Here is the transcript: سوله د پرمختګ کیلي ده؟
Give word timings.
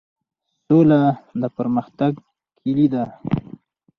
سوله 0.65 1.01
د 1.41 1.43
پرمختګ 1.57 2.13
کیلي 2.59 2.87
ده؟ 2.93 3.03